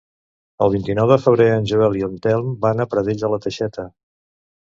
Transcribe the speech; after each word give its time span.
El 0.67 0.71
vint-i-nou 0.75 1.09
de 1.11 1.17
febrer 1.25 1.45
en 1.57 1.67
Joel 1.73 1.99
i 1.99 2.01
en 2.09 2.17
Telm 2.25 2.49
van 2.65 2.81
a 2.81 2.87
Pradell 2.95 3.23
de 3.25 3.31
la 3.35 3.41
Teixeta. 3.47 3.85